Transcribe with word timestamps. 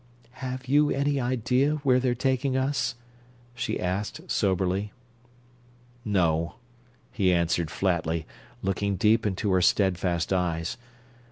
"Have 0.41 0.67
you 0.67 0.89
any 0.89 1.19
idea 1.19 1.73
where 1.83 1.99
they're 1.99 2.15
taking 2.15 2.57
us?" 2.57 2.95
she 3.53 3.79
asked, 3.79 4.19
soberly. 4.31 4.93
"No," 6.03 6.55
he 7.11 7.31
answered 7.31 7.69
flatly, 7.69 8.25
looking 8.63 8.95
deep 8.95 9.27
into 9.27 9.51
her 9.51 9.61
steadfast 9.61 10.33
eyes. 10.33 10.75